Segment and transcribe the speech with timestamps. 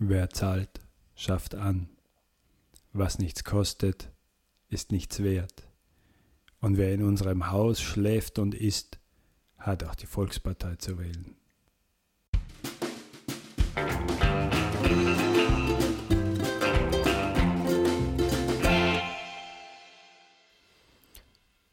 [0.00, 0.80] Wer zahlt,
[1.16, 1.88] schafft an.
[2.92, 4.12] Was nichts kostet,
[4.68, 5.66] ist nichts wert.
[6.60, 9.00] Und wer in unserem Haus schläft und isst,
[9.58, 11.34] hat auch die Volkspartei zu wählen.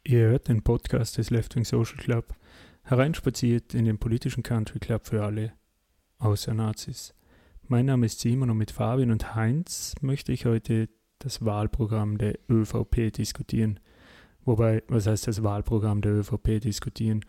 [0.04, 2.34] Ihr hört den Podcast des Left Wing Social Club,
[2.86, 5.54] hereinspaziert in den politischen Country Club für alle,
[6.18, 7.14] außer Nazis.
[7.68, 10.88] Mein Name ist Simon und mit Fabian und Heinz möchte ich heute
[11.18, 13.80] das Wahlprogramm der ÖVP diskutieren.
[14.44, 17.26] Wobei, was heißt das Wahlprogramm der ÖVP diskutieren?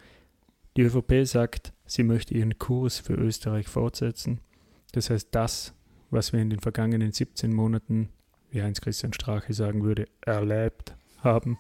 [0.77, 4.43] Die ÖVP sagt, sie möchte ihren Kurs für Österreich fortsetzen.
[4.93, 5.73] Das heißt, das,
[6.11, 8.11] was wir in den vergangenen 17 Monaten,
[8.51, 11.57] wie Heinz-Christian Strache sagen würde, erlebt haben,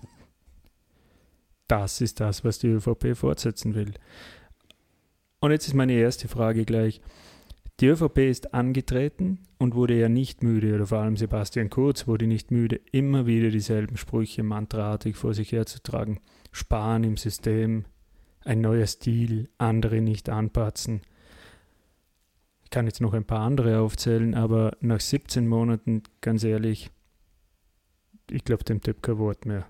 [1.66, 3.94] das ist das, was die ÖVP fortsetzen will.
[5.40, 7.00] Und jetzt ist meine erste Frage gleich.
[7.80, 12.26] Die ÖVP ist angetreten und wurde ja nicht müde, oder vor allem Sebastian Kurz wurde
[12.26, 16.20] nicht müde, immer wieder dieselben Sprüche mantraartig vor sich herzutragen.
[16.52, 17.84] Sparen im System,
[18.44, 21.02] ein neuer Stil, andere nicht anpatzen.
[22.64, 26.90] Ich kann jetzt noch ein paar andere aufzählen, aber nach 17 Monaten, ganz ehrlich,
[28.30, 29.66] ich glaube dem Typ kein Wort mehr.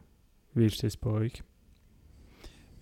[0.54, 1.42] Wie ist das bei euch?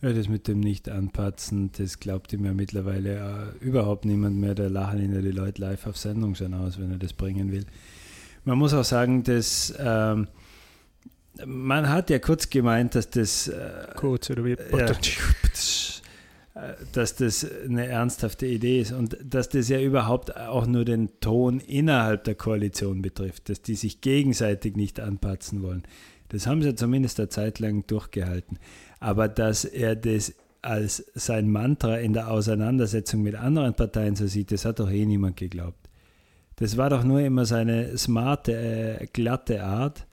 [0.05, 4.55] Ja, das mit dem Nicht-Anpatzen, das glaubt ihm ja mittlerweile äh, überhaupt niemand mehr.
[4.55, 7.51] Da lachen ihn ja die Leute live auf Sendung schon aus, wenn er das bringen
[7.51, 7.65] will.
[8.45, 10.29] Man muss auch sagen, dass ähm,
[11.47, 14.93] man hat ja kurz gemeint, dass das äh, kurz oder wie ja,
[16.93, 21.61] dass das eine ernsthafte Idee ist und dass das ja überhaupt auch nur den Ton
[21.61, 25.83] innerhalb der Koalition betrifft, dass die sich gegenseitig nicht anpatzen wollen.
[26.29, 28.59] Das haben sie zumindest eine Zeit lang durchgehalten.
[29.01, 34.51] Aber dass er das als sein Mantra in der Auseinandersetzung mit anderen Parteien so sieht,
[34.51, 35.89] das hat doch eh niemand geglaubt.
[36.57, 40.07] Das war doch nur immer seine smarte, äh, glatte Art.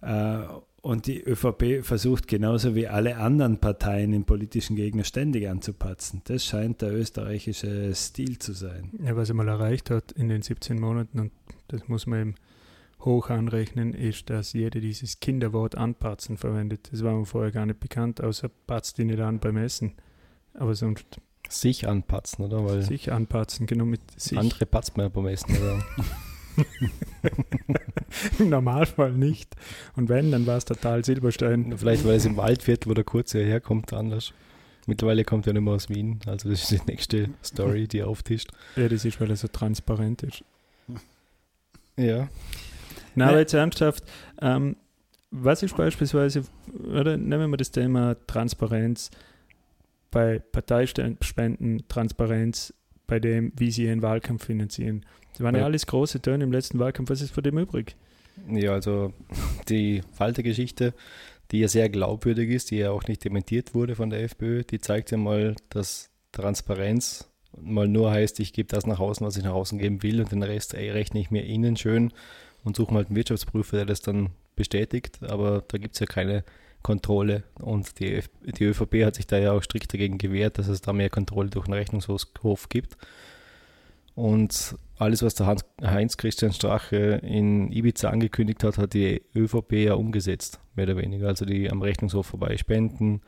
[0.00, 0.38] Äh,
[0.80, 6.20] und die ÖVP versucht genauso wie alle anderen Parteien den politischen Gegner ständig anzupatzen.
[6.24, 8.90] Das scheint der österreichische Stil zu sein.
[9.02, 11.32] Ja, was er mal erreicht hat in den 17 Monaten, und
[11.68, 12.34] das muss man eben
[13.04, 16.88] hoch anrechnen, ist, dass jeder dieses Kinderwort anpatzen verwendet.
[16.92, 19.92] Das war mir vorher gar nicht bekannt, außer patzt die nicht an beim Essen.
[20.54, 21.20] Aber sonst.
[21.48, 22.64] Sich anpatzen, oder?
[22.64, 24.38] Weil sich anpatzen, genau mit sich.
[24.38, 25.84] Andere patzt man ja beim Essen, oder?
[28.38, 29.54] Im Normalfall nicht.
[29.96, 31.76] Und wenn, dann war es total Silberstein.
[31.76, 34.32] Vielleicht, weil es im Waldviertel, wo der Kurze herkommt, anders.
[34.86, 36.20] Mittlerweile kommt er nicht mehr aus Wien.
[36.26, 38.50] Also, das ist die nächste Story, die auftischt.
[38.76, 40.44] Ja, das ist, weil er so transparent ist.
[41.96, 42.28] Ja.
[43.14, 44.04] Na, aber jetzt ernsthaft,
[44.40, 44.76] ähm,
[45.30, 46.44] was ist beispielsweise,
[46.86, 49.10] oder nehmen wir das Thema Transparenz
[50.10, 52.72] bei Parteispenden, Transparenz
[53.06, 55.04] bei dem, wie sie ihren Wahlkampf finanzieren.
[55.32, 57.10] Das waren ja, ja alles große Töne im letzten Wahlkampf.
[57.10, 57.96] Was ist von dem übrig?
[58.48, 59.12] Ja, also
[59.68, 60.94] die Falter-Geschichte,
[61.50, 64.80] die ja sehr glaubwürdig ist, die ja auch nicht dementiert wurde von der FPÖ, die
[64.80, 67.28] zeigt ja mal, dass Transparenz
[67.60, 70.32] mal nur heißt, ich gebe das nach außen, was ich nach außen geben will und
[70.32, 72.12] den Rest ey, rechne ich mir innen schön
[72.64, 75.22] und suchen halt einen Wirtschaftsprüfer, der das dann bestätigt.
[75.22, 76.44] Aber da gibt es ja keine
[76.82, 80.82] Kontrolle und die, die ÖVP hat sich da ja auch strikt dagegen gewehrt, dass es
[80.82, 82.96] da mehr Kontrolle durch den Rechnungshof gibt.
[84.14, 90.60] Und alles, was der Heinz-Christian Strache in Ibiza angekündigt hat, hat die ÖVP ja umgesetzt,
[90.76, 91.26] mehr oder weniger.
[91.26, 93.22] Also die am Rechnungshof vorbei spenden,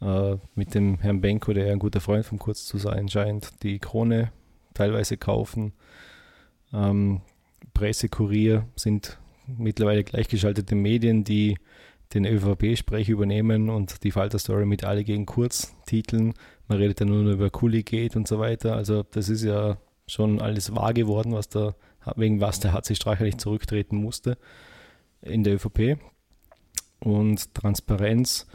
[0.00, 3.62] äh, mit dem Herrn Benko, der ja ein guter Freund von Kurz zu sein scheint,
[3.62, 4.32] die Krone
[4.74, 5.72] teilweise kaufen,
[6.72, 7.20] ähm,
[7.74, 11.56] Pressekurier sind mittlerweile gleichgeschaltete Medien, die
[12.14, 16.34] den ÖVP-Sprech übernehmen und die Falter-Story mit alle gegen Kurz titeln.
[16.66, 18.74] Man redet ja nur über Kuli geht und so weiter.
[18.74, 21.74] Also das ist ja schon alles wahr geworden, was da,
[22.16, 24.38] wegen was der HC Streicher nicht zurücktreten musste
[25.20, 25.98] in der ÖVP.
[27.00, 28.46] Und Transparenz.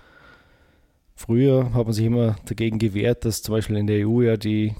[1.15, 4.73] Früher hat man sich immer dagegen gewehrt, dass zum Beispiel in der EU ja die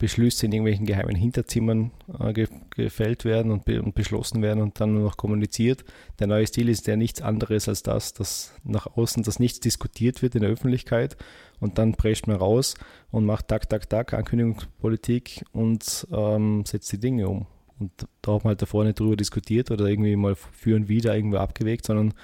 [0.00, 4.80] Beschlüsse in irgendwelchen geheimen Hinterzimmern äh, ge gefällt werden und, be und, beschlossen werden und
[4.80, 5.84] dann nur noch kommuniziert.
[6.18, 10.22] Der neue Stil ist ja nichts anderes als das, dass nach außen das nichts diskutiert
[10.22, 11.16] wird in der Öffentlichkeit
[11.60, 12.74] und dann prescht man raus
[13.10, 17.46] und macht tak, tak, tak, Ankündigungspolitik und ähm, setzt die Dinge um.
[17.78, 17.92] Und
[18.22, 21.36] da hat man halt davor nicht drüber diskutiert oder irgendwie mal für und wieder irgendwo
[21.36, 22.14] abgewegt, sondern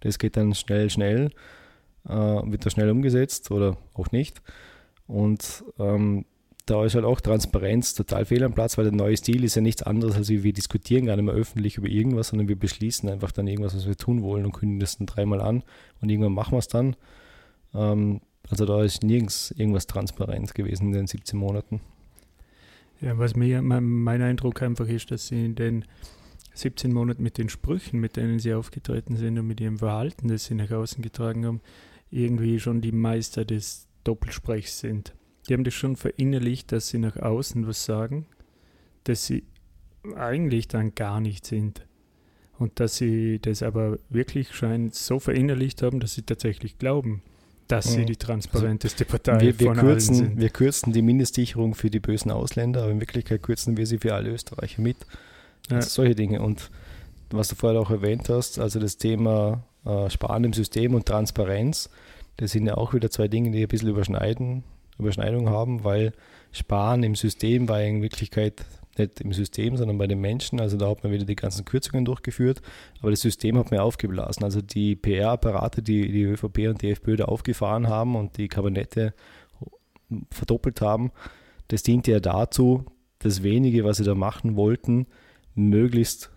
[0.00, 1.30] das geht dann schnell, schnell,
[2.08, 4.40] äh, wird da schnell umgesetzt oder auch nicht.
[5.06, 6.24] Und ähm,
[6.66, 9.62] da ist halt auch Transparenz total fehl am Platz, weil der neue Stil ist ja
[9.62, 13.30] nichts anderes, als wir diskutieren gar nicht mehr öffentlich über irgendwas, sondern wir beschließen einfach
[13.30, 15.62] dann irgendwas, was wir tun wollen und kündigen das dann dreimal an
[16.00, 16.96] und irgendwann machen wir es dann.
[17.72, 18.20] Ähm,
[18.50, 21.80] also da ist nirgends irgendwas transparent gewesen in den 17 Monaten.
[23.00, 25.84] Ja, was mir mein, mein Eindruck einfach ist, dass sie in den
[26.54, 30.46] 17 Monaten mit den Sprüchen, mit denen sie aufgetreten sind und mit ihrem Verhalten, das
[30.46, 31.60] sie nach außen getragen haben,
[32.10, 35.14] irgendwie schon die Meister des Doppelsprechs sind.
[35.48, 38.26] Die haben das schon verinnerlicht, dass sie nach außen was sagen,
[39.04, 39.44] dass sie
[40.16, 41.86] eigentlich dann gar nicht sind.
[42.58, 47.22] Und dass sie das aber wirklich scheint so verinnerlicht haben, dass sie tatsächlich glauben,
[47.68, 50.40] dass sie die transparenteste Partei wir, wir von kürzen, allen sind.
[50.40, 54.14] Wir kürzen die Mindestsicherung für die bösen Ausländer, aber in Wirklichkeit kürzen wir sie für
[54.14, 54.96] alle Österreicher mit.
[55.68, 55.76] Ja.
[55.76, 56.40] Also solche Dinge.
[56.40, 56.70] Und
[57.30, 61.90] was du vorher auch erwähnt hast, also das Thema äh, Sparen im System und Transparenz,
[62.36, 64.62] das sind ja auch wieder zwei Dinge, die ein bisschen überschneiden,
[64.98, 66.12] Überschneidung haben, weil
[66.52, 68.64] Sparen im System war in Wirklichkeit
[68.98, 70.60] nicht im System, sondern bei den Menschen.
[70.60, 72.62] Also da hat man wieder die ganzen Kürzungen durchgeführt,
[73.00, 74.44] aber das System hat man aufgeblasen.
[74.44, 79.14] Also die PR-Apparate, die die ÖVP und die FPÖ da aufgefahren haben und die Kabinette
[80.30, 81.10] verdoppelt haben,
[81.68, 82.84] das diente ja dazu,
[83.18, 85.06] das wenige, was sie da machen wollten,
[85.54, 86.30] möglichst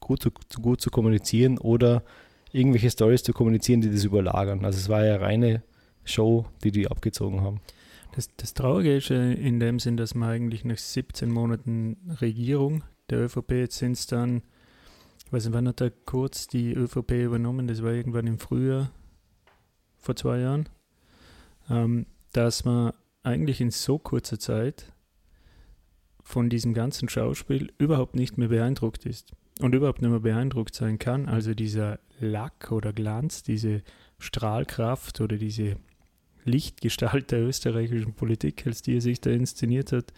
[0.00, 0.30] gut zu,
[0.60, 2.02] gut zu kommunizieren oder
[2.52, 4.64] irgendwelche Stories zu kommunizieren, die das überlagern.
[4.64, 5.62] Also es war ja reine
[6.04, 7.60] Show, die die abgezogen haben.
[8.14, 12.82] Das, das Traurige ist äh, in dem Sinn, dass man eigentlich nach 17 Monaten Regierung
[13.08, 14.42] der ÖVP, jetzt sind es dann,
[15.24, 18.90] ich weiß nicht, wann hat er kurz die ÖVP übernommen, das war irgendwann im Frühjahr
[19.98, 20.68] vor zwei Jahren,
[21.68, 22.92] ähm, dass man
[23.22, 24.92] eigentlich in so kurzer Zeit
[26.22, 30.98] von diesem ganzen Schauspiel überhaupt nicht mehr beeindruckt ist und überhaupt nicht mehr beeindruckt sein
[30.98, 31.28] kann.
[31.28, 33.82] Also dieser Lack oder Glanz, diese
[34.18, 35.76] Strahlkraft oder diese
[36.44, 40.12] Lichtgestalt der österreichischen Politik, als die er sich da inszeniert hat,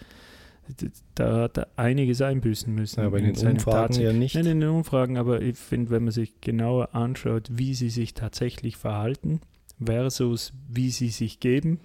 [1.14, 3.00] da hat er einiges einbüßen müssen.
[3.00, 4.04] Ja, aber in den seinen Umfragen Taten.
[4.04, 4.34] ja nicht.
[4.34, 8.14] Nein, in den Umfragen, aber ich finde, wenn man sich genauer anschaut, wie sie sich
[8.14, 9.40] tatsächlich verhalten
[9.84, 11.80] versus wie sie sich geben,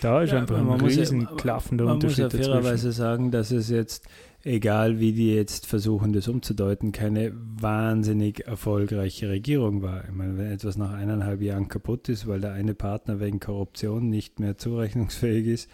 [0.00, 3.68] da ist Ja, einfach ein riesen klaffender Man muss Unterschied ja fairerweise sagen, dass es
[3.68, 4.06] jetzt,
[4.44, 10.04] egal wie die jetzt versuchen, das umzudeuten, keine wahnsinnig erfolgreiche Regierung war.
[10.04, 14.10] Ich meine, wenn etwas nach eineinhalb Jahren kaputt ist, weil der eine Partner wegen Korruption
[14.10, 15.70] nicht mehr zurechnungsfähig ist,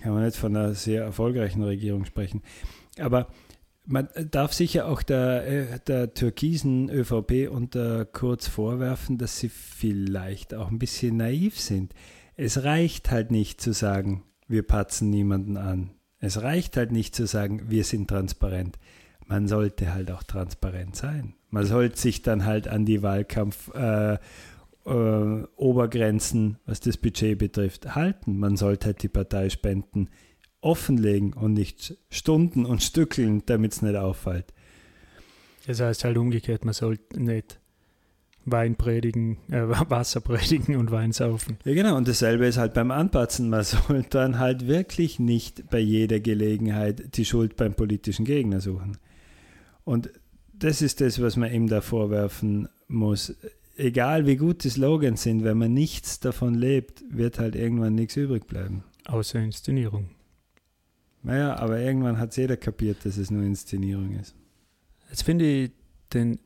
[0.00, 2.42] kann man nicht von einer sehr erfolgreichen Regierung sprechen.
[2.98, 3.28] Aber
[3.86, 10.54] man darf sicher auch der, äh, der türkisen ÖVP unter Kurz vorwerfen, dass sie vielleicht
[10.54, 11.94] auch ein bisschen naiv sind.
[12.36, 15.95] Es reicht halt nicht zu sagen, wir patzen niemanden an.
[16.18, 18.78] Es reicht halt nicht zu sagen, wir sind transparent.
[19.26, 21.34] Man sollte halt auch transparent sein.
[21.50, 24.18] Man sollte sich dann halt an die Wahlkampf äh, äh,
[25.56, 28.38] Obergrenzen, was das Budget betrifft, halten.
[28.38, 30.10] Man sollte halt die Parteispenden
[30.60, 34.52] offenlegen und nicht Stunden und stückeln, damit es nicht auffällt.
[35.66, 37.60] Das heißt halt umgekehrt, man sollte nicht
[38.46, 41.58] Wein predigen, äh, Wasser predigen und Wein saufen.
[41.64, 41.96] Ja, genau.
[41.96, 43.50] Und dasselbe ist halt beim Anpatzen.
[43.50, 48.98] Man soll dann halt wirklich nicht bei jeder Gelegenheit die Schuld beim politischen Gegner suchen.
[49.84, 50.10] Und
[50.54, 53.34] das ist das, was man ihm da vorwerfen muss.
[53.76, 58.16] Egal wie gut die Slogans sind, wenn man nichts davon lebt, wird halt irgendwann nichts
[58.16, 58.84] übrig bleiben.
[59.04, 60.08] Außer Inszenierung.
[61.22, 64.34] Naja, aber irgendwann hat jeder kapiert, dass es nur Inszenierung ist.
[65.10, 65.72] Jetzt finde ich
[66.14, 66.38] den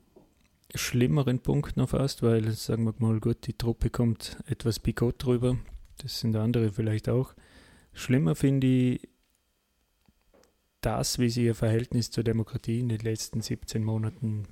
[0.74, 5.58] schlimmeren Punkt noch fast, weil, sagen wir mal, gut, die Truppe kommt etwas bigott drüber.
[5.98, 7.34] Das sind andere vielleicht auch.
[7.92, 9.08] Schlimmer finde ich
[10.80, 14.46] das, wie sie ihr Verhältnis zur Demokratie in den letzten 17 Monaten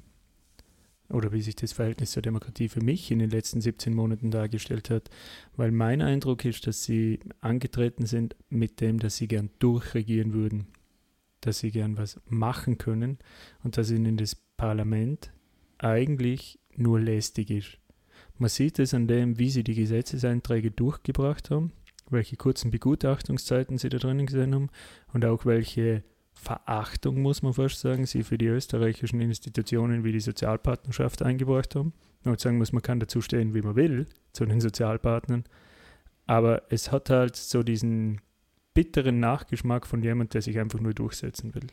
[1.08, 4.90] oder wie sich das Verhältnis zur Demokratie für mich in den letzten 17 Monaten dargestellt
[4.90, 5.08] hat.
[5.56, 10.66] Weil mein Eindruck ist, dass sie angetreten sind mit dem, dass sie gern durchregieren würden,
[11.40, 13.18] dass sie gern was machen können
[13.64, 15.32] und dass ihnen das Parlament
[15.78, 17.78] eigentlich nur lästig ist.
[18.36, 21.72] Man sieht es an dem, wie sie die Gesetzeseinträge durchgebracht haben,
[22.10, 24.70] welche kurzen Begutachtungszeiten sie da drinnen gesehen haben
[25.12, 26.04] und auch welche
[26.34, 31.92] Verachtung, muss man fast sagen, sie für die österreichischen Institutionen wie die Sozialpartnerschaft eingebracht haben.
[32.22, 35.44] Man muss sagen muss, man kann dazu stehen, wie man will, zu den Sozialpartnern.
[36.26, 38.20] Aber es hat halt so diesen
[38.72, 41.66] bitteren Nachgeschmack von jemand, der sich einfach nur durchsetzen will.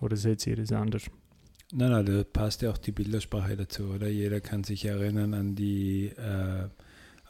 [0.00, 1.10] Oder seht ihr das anders?
[1.74, 4.06] Nein, nein, da passt ja auch die Bildersprache dazu, oder?
[4.06, 6.68] Jeder kann sich erinnern an die äh,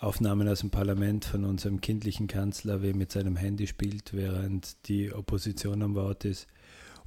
[0.00, 4.88] Aufnahmen aus dem Parlament von unserem kindlichen Kanzler, wie er mit seinem Handy spielt, während
[4.88, 6.48] die Opposition am Wort ist.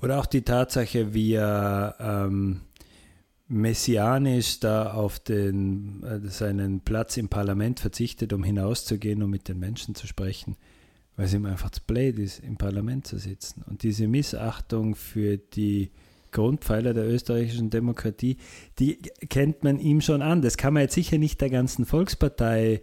[0.01, 2.61] Oder auch die Tatsache, wie er ähm,
[3.49, 9.59] messianisch da auf den, äh, seinen Platz im Parlament verzichtet, um hinauszugehen und mit den
[9.59, 10.55] Menschen zu sprechen,
[11.17, 13.61] weil es ihm einfach zu blöd ist, im Parlament zu sitzen.
[13.67, 15.91] Und diese Missachtung für die
[16.35, 18.37] Grundpfeiler der österreichischen Demokratie,
[18.77, 18.99] die
[19.29, 20.41] kennt man ihm schon an.
[20.41, 22.81] Das kann man jetzt sicher nicht der ganzen Volkspartei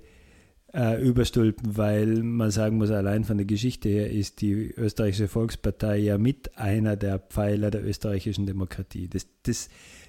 [0.74, 5.98] äh, überstülpen, weil man sagen muss, allein von der Geschichte her ist die österreichische Volkspartei
[5.98, 9.08] ja mit einer der Pfeiler der österreichischen Demokratie.
[9.08, 9.68] Das, das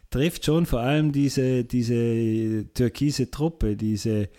[0.09, 4.29] trifft schon vor allem diese, diese türkise Truppe, diese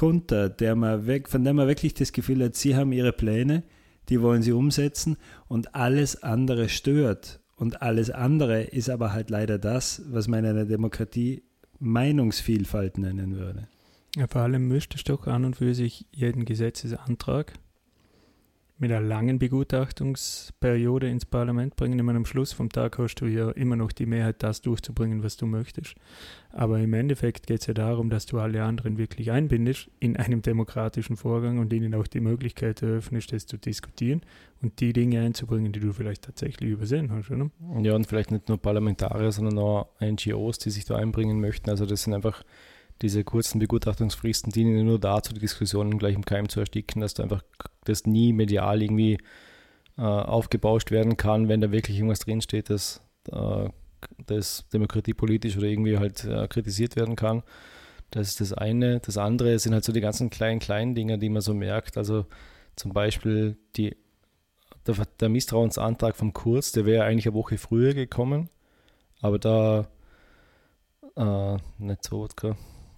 [0.00, 3.64] Junta, der man weg, von der man wirklich das Gefühl hat, sie haben ihre Pläne,
[4.08, 5.16] die wollen sie umsetzen
[5.48, 7.40] und alles andere stört.
[7.56, 11.42] Und alles andere ist aber halt leider das, was man in einer Demokratie
[11.78, 13.68] Meinungsvielfalt nennen würde.
[14.16, 17.52] Ja, vor allem müsstest du doch an und für sich jeden Gesetzesantrag
[18.76, 21.96] mit einer langen Begutachtungsperiode ins Parlament bringen.
[21.96, 25.22] Ich meine, am Schluss vom Tag hast du ja immer noch die Mehrheit, das durchzubringen,
[25.22, 25.94] was du möchtest.
[26.50, 30.42] Aber im Endeffekt geht es ja darum, dass du alle anderen wirklich einbindest in einem
[30.42, 34.22] demokratischen Vorgang und ihnen auch die Möglichkeit eröffnest, das zu diskutieren
[34.60, 37.30] und die Dinge einzubringen, die du vielleicht tatsächlich übersehen hast.
[37.30, 37.50] Oder?
[37.82, 41.70] Ja, und vielleicht nicht nur Parlamentarier, sondern auch NGOs, die sich da einbringen möchten.
[41.70, 42.42] Also das sind einfach
[43.02, 47.24] diese kurzen Begutachtungsfristen dienen nur dazu, die Diskussionen gleich im Keim zu ersticken, dass da
[47.24, 47.42] einfach
[47.84, 49.18] das nie medial irgendwie
[49.98, 53.68] äh, aufgebauscht werden kann, wenn da wirklich irgendwas drinsteht, dass äh,
[54.26, 57.42] das demokratiepolitisch oder irgendwie halt äh, kritisiert werden kann.
[58.10, 59.00] Das ist das eine.
[59.00, 61.96] Das andere sind halt so die ganzen kleinen, kleinen Dinge, die man so merkt.
[61.96, 62.26] Also
[62.76, 63.96] zum Beispiel die,
[64.86, 68.50] der, der Misstrauensantrag vom Kurz, der wäre eigentlich eine Woche früher gekommen,
[69.20, 69.88] aber da
[71.16, 72.28] äh, nicht so,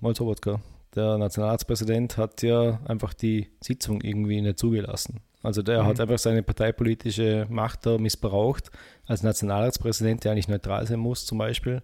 [0.00, 0.61] Molzowotka.
[0.95, 5.21] Der Nationalratspräsident hat ja einfach die Sitzung irgendwie nicht zugelassen.
[5.43, 5.87] Also der mhm.
[5.87, 8.71] hat einfach seine parteipolitische Macht da missbraucht
[9.07, 11.83] als Nationalratspräsident, der eigentlich neutral sein muss zum Beispiel.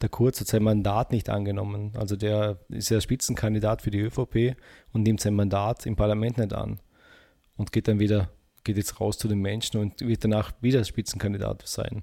[0.00, 1.92] Der Kurz hat sein Mandat nicht angenommen.
[1.96, 4.56] Also der ist ja Spitzenkandidat für die ÖVP
[4.92, 6.78] und nimmt sein Mandat im Parlament nicht an.
[7.56, 8.28] Und geht dann wieder,
[8.64, 12.02] geht jetzt raus zu den Menschen und wird danach wieder Spitzenkandidat sein.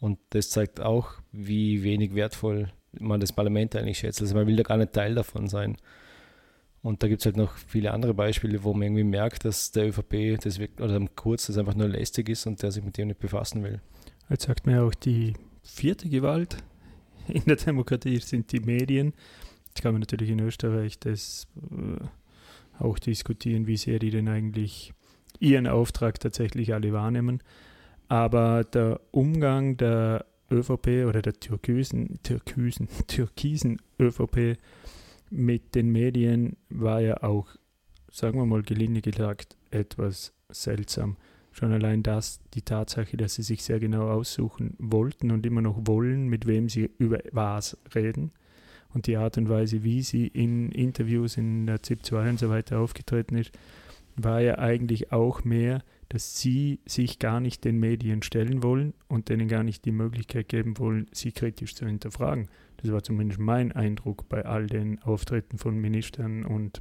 [0.00, 4.20] Und das zeigt auch, wie wenig wertvoll man das Parlament eigentlich schätzt.
[4.20, 5.76] Also man will da gar nicht Teil davon sein.
[6.82, 9.88] Und da gibt es halt noch viele andere Beispiele, wo man irgendwie merkt, dass der
[9.88, 13.08] ÖVP das wirklich, oder Kurz das einfach nur lästig ist und der sich mit dem
[13.08, 13.80] nicht befassen will.
[14.28, 16.58] Jetzt sagt man ja auch, die vierte Gewalt
[17.28, 19.14] in der Demokratie sind die Medien.
[19.68, 24.92] Jetzt kann man natürlich in Österreich das äh, auch diskutieren, wie sehr die denn eigentlich
[25.40, 27.42] ihren Auftrag tatsächlich alle wahrnehmen.
[28.08, 34.58] Aber der Umgang der ÖVP oder der türkisen, türkisen, türkisen ÖVP
[35.30, 37.48] mit den Medien war ja auch,
[38.10, 41.16] sagen wir mal gelinde gesagt, etwas seltsam.
[41.52, 45.80] Schon allein das, die Tatsache, dass sie sich sehr genau aussuchen wollten und immer noch
[45.86, 48.32] wollen, mit wem sie über was reden.
[48.92, 52.50] Und die Art und Weise, wie sie in Interviews in der ZIP 2 und so
[52.50, 53.52] weiter aufgetreten ist,
[54.16, 59.28] war ja eigentlich auch mehr dass sie sich gar nicht den Medien stellen wollen und
[59.28, 62.48] denen gar nicht die Möglichkeit geben wollen, sie kritisch zu hinterfragen.
[62.78, 66.80] Das war zumindest mein Eindruck bei all den Auftritten von Ministern und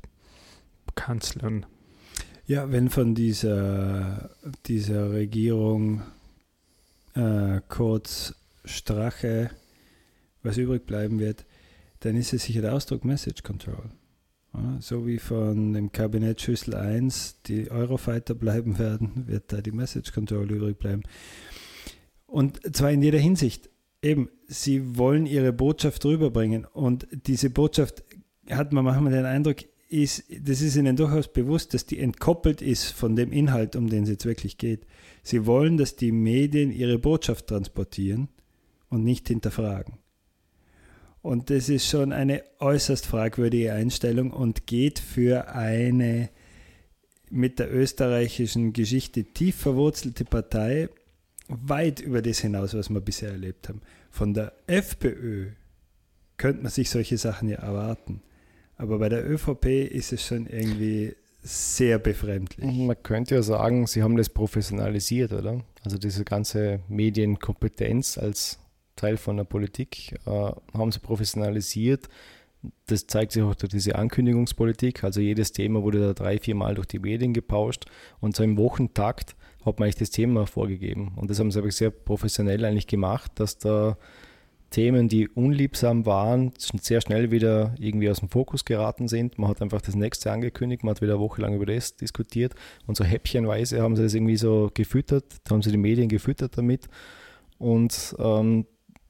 [0.94, 1.66] Kanzlern.
[2.48, 4.30] Ja, wenn von dieser,
[4.68, 6.04] dieser Regierung
[7.16, 9.50] äh, kurz Strache
[10.44, 11.46] was übrig bleiben wird,
[12.02, 13.90] dann ist es sicher der Ausdruck Message Control.
[14.80, 20.12] So wie von dem Kabinett Schüssel 1 die Eurofighter bleiben werden, wird da die Message
[20.12, 21.04] Control übrig bleiben.
[22.26, 23.70] Und zwar in jeder Hinsicht.
[24.02, 26.66] Eben, sie wollen ihre Botschaft rüberbringen.
[26.66, 28.04] Und diese Botschaft
[28.50, 29.58] hat man manchmal den Eindruck,
[29.90, 34.04] ist, das ist ihnen durchaus bewusst, dass die entkoppelt ist von dem Inhalt, um den
[34.04, 34.86] es jetzt wirklich geht.
[35.24, 38.28] Sie wollen, dass die Medien ihre Botschaft transportieren
[38.90, 39.98] und nicht hinterfragen.
[41.26, 46.30] Und das ist schon eine äußerst fragwürdige Einstellung und geht für eine
[47.32, 50.88] mit der österreichischen Geschichte tief verwurzelte Partei
[51.48, 53.82] weit über das hinaus, was wir bisher erlebt haben.
[54.12, 55.48] Von der FPÖ
[56.38, 58.22] könnte man sich solche Sachen ja erwarten.
[58.78, 62.72] Aber bei der ÖVP ist es schon irgendwie sehr befremdlich.
[62.72, 65.66] Man könnte ja sagen, sie haben das professionalisiert, oder?
[65.84, 68.60] Also diese ganze Medienkompetenz als
[68.96, 72.08] Teil von der Politik, äh, haben sie professionalisiert.
[72.88, 75.04] Das zeigt sich auch durch diese Ankündigungspolitik.
[75.04, 77.86] Also jedes Thema wurde da drei, vier Mal durch die Medien gepauscht
[78.20, 79.36] und so im Wochentakt
[79.66, 81.14] hat man eigentlich das Thema vorgegeben.
[81.16, 83.98] Und das haben sie aber sehr professionell eigentlich gemacht, dass da
[84.70, 89.38] Themen, die unliebsam waren, sehr schnell wieder irgendwie aus dem Fokus geraten sind.
[89.38, 92.56] Man hat einfach das nächste angekündigt, man hat wieder eine Woche lang über das diskutiert
[92.86, 96.90] und so häppchenweise haben sie das irgendwie so gefüttert, haben sie die Medien gefüttert damit.
[97.58, 98.66] Und ähm,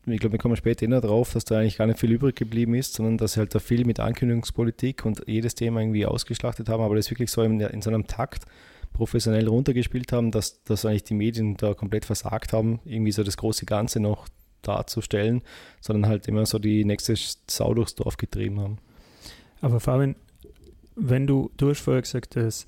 [0.08, 2.76] ich glaube, wir kommen später eh drauf, dass da eigentlich gar nicht viel übrig geblieben
[2.76, 6.84] ist, sondern dass sie halt da viel mit Ankündigungspolitik und jedes Thema irgendwie ausgeschlachtet haben,
[6.84, 8.46] aber das wirklich so in, in so einem Takt
[8.94, 13.38] professionell runtergespielt haben, dass, dass eigentlich die Medien da komplett versagt haben, irgendwie so das
[13.38, 14.28] große Ganze noch
[14.62, 15.42] darzustellen,
[15.82, 17.16] sondern halt immer so die nächste
[17.48, 18.78] Sau durchs Dorf getrieben haben.
[19.62, 20.16] Aber Fabian,
[20.96, 22.68] wenn du, du hast vorher gesagt, dass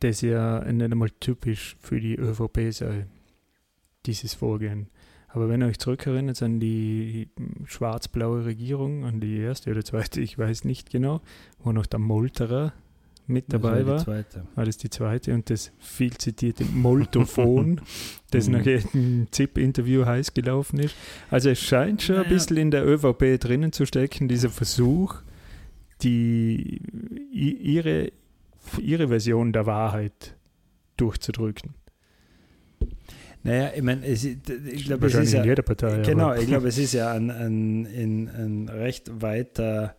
[0.00, 3.06] das ja nicht einmal typisch für die ÖVP sei,
[4.06, 4.88] dieses Vorgehen.
[5.28, 7.28] Aber wenn ihr euch zurückerinnert an die
[7.66, 11.20] schwarz-blaue Regierung, an die erste oder zweite, ich weiß nicht genau,
[11.58, 12.72] wo noch der Molterer
[13.28, 14.06] mit dabei war.
[14.06, 14.24] war.
[14.54, 17.82] War das die zweite und das viel zitierte Moltophon,
[18.30, 18.52] das mhm.
[18.54, 20.96] nach jedem ZIP-Interview heiß gelaufen ist.
[21.30, 22.26] Also es scheint schon naja.
[22.26, 25.16] ein bisschen in der ÖVP drinnen zu stecken, dieser Versuch,
[26.02, 26.80] die
[27.30, 28.12] ihre,
[28.80, 30.36] ihre Version der Wahrheit
[30.96, 31.74] durchzudrücken.
[33.42, 36.02] Naja, ich meine, ich glaube, es ist ja, in jeder Partei.
[36.02, 39.94] Genau, ich glaube, es ist ja ein, ein, ein, ein recht weiter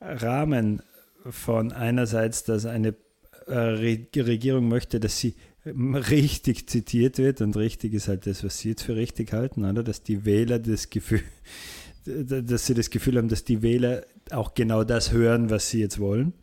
[0.00, 0.82] Rahmen
[1.28, 2.94] von einerseits, dass eine
[3.46, 5.34] äh, Regierung möchte, dass sie
[5.66, 9.82] richtig zitiert wird und richtig ist halt das, was sie jetzt für richtig halten, oder?
[9.82, 11.22] Dass die Wähler das Gefühl,
[12.04, 15.98] dass sie das Gefühl haben, dass die Wähler auch genau das hören, was sie jetzt
[15.98, 16.34] wollen.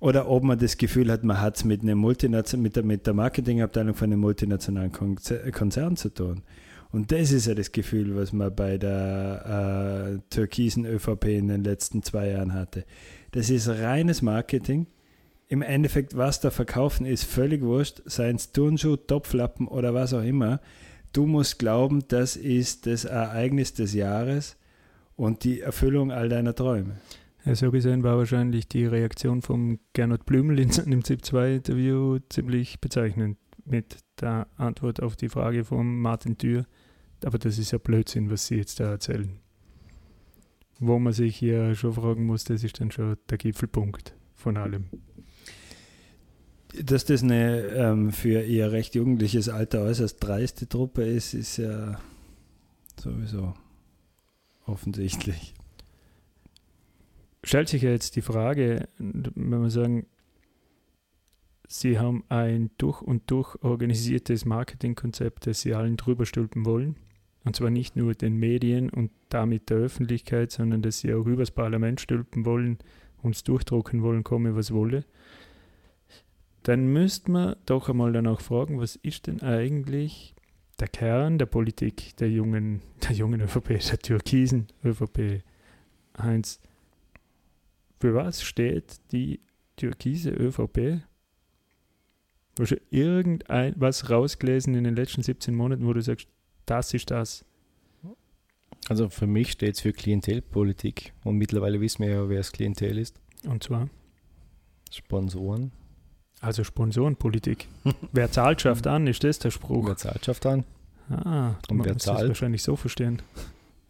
[0.00, 3.94] Oder ob man das Gefühl hat, man hat es mit, mit, der, mit der Marketingabteilung
[3.94, 6.42] von einem multinationalen Konzern zu tun.
[6.90, 11.64] Und das ist ja das Gefühl, was man bei der äh, türkisen ÖVP in den
[11.64, 12.84] letzten zwei Jahren hatte.
[13.32, 14.86] Das ist reines Marketing.
[15.48, 18.02] Im Endeffekt, was da verkaufen, ist völlig wurscht.
[18.06, 20.60] Seien es Turnschuh, Topflappen oder was auch immer.
[21.12, 24.56] Du musst glauben, das ist das Ereignis des Jahres
[25.16, 26.96] und die Erfüllung all deiner Träume.
[27.48, 33.38] Ja, so gesehen war wahrscheinlich die Reaktion von Gernot Blümel in seinem ZIP-2-Interview ziemlich bezeichnend
[33.64, 36.66] mit der Antwort auf die Frage von Martin Thür.
[37.24, 39.40] Aber das ist ja Blödsinn, was Sie jetzt da erzählen
[40.80, 44.86] wo man sich hier schon fragen muss, das ist dann schon der Gipfelpunkt von allem.
[46.80, 51.98] Dass das eine ähm, für ihr recht jugendliches Alter äußerst dreiste Truppe ist, ist ja
[53.00, 53.54] sowieso
[54.66, 55.54] offensichtlich.
[57.48, 60.04] Stellt sich ja jetzt die Frage, wenn wir sagen,
[61.66, 66.96] Sie haben ein durch und durch organisiertes Marketingkonzept, das Sie allen drüber stülpen wollen.
[67.46, 71.50] Und zwar nicht nur den Medien und damit der Öffentlichkeit, sondern dass sie auch übers
[71.50, 72.80] Parlament stülpen wollen,
[73.22, 75.06] uns durchdrucken wollen, komme was wolle.
[76.64, 80.34] Dann müsste man doch einmal dann auch fragen, was ist denn eigentlich
[80.80, 85.42] der Kern der Politik der jungen, der jungen ÖVP, der türkisen ÖVP?
[86.18, 86.60] Heinz,
[88.00, 89.40] für was steht die
[89.76, 91.02] türkise ÖVP?
[92.58, 96.28] Hast du irgendwas rausgelesen in den letzten 17 Monaten, wo du sagst,
[96.66, 97.44] das ist das.
[98.88, 102.98] Also für mich steht es für Klientelpolitik und mittlerweile wissen wir ja, wer das Klientel
[102.98, 103.20] ist.
[103.44, 103.88] Und zwar?
[104.90, 105.72] Sponsoren.
[106.40, 107.68] Also Sponsorenpolitik.
[108.12, 109.86] wer zahlt, schafft an, ist das der Spruch?
[109.86, 110.64] Wer zahlt, schafft an.
[111.10, 112.22] Ah, und wer zahlt?
[112.22, 113.22] Das wahrscheinlich so verstehen.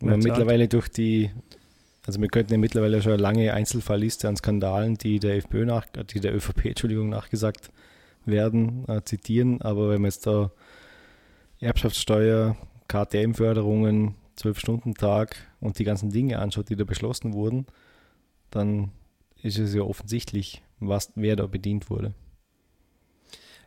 [0.01, 1.31] Und man mittlerweile durch die,
[2.09, 5.85] also wir könnten ja mittlerweile schon eine lange Einzelfallliste an Skandalen, die der FPÖ nach,
[5.85, 7.71] die der ÖVP, Entschuldigung, nachgesagt
[8.25, 10.51] werden, äh, zitieren, aber wenn man jetzt da
[11.61, 12.57] Erbschaftssteuer,
[12.89, 17.67] KTM-Förderungen, 12-Stunden-Tag und die ganzen Dinge anschaut, die da beschlossen wurden,
[18.51, 18.91] dann
[19.43, 22.15] ist es ja offensichtlich, was, wer da bedient wurde.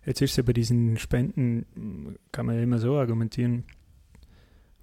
[0.04, 3.65] Jetzt ist ja bei diesen Spenden, kann man ja immer so argumentieren.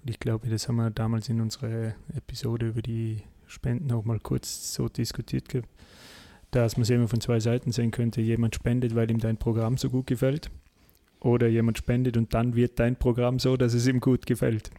[0.01, 4.19] Und ich glaube, das haben wir damals in unserer Episode über die Spenden auch mal
[4.19, 5.45] kurz so diskutiert,
[6.51, 8.21] dass man es immer von zwei Seiten sehen könnte.
[8.21, 10.49] Jemand spendet, weil ihm dein Programm so gut gefällt
[11.19, 14.69] oder jemand spendet und dann wird dein Programm so, dass es ihm gut gefällt.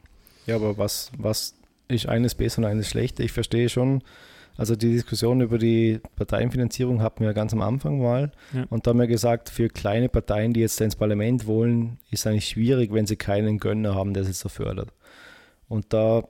[0.47, 1.55] Ja, aber was, was
[1.89, 3.25] ist eines besser und eines schlechter?
[3.25, 4.03] Ich verstehe schon,
[4.57, 8.65] also die Diskussion über die Parteienfinanzierung hatten wir ganz am Anfang mal ja.
[8.71, 12.27] und da haben wir gesagt, für kleine Parteien, die jetzt ins Parlament wollen, ist es
[12.27, 14.93] eigentlich schwierig, wenn sie keinen Gönner haben, der sie so fördert.
[15.69, 16.25] Und da